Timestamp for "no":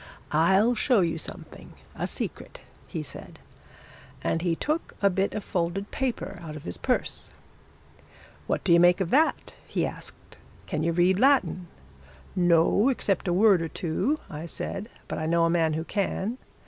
12.35-12.89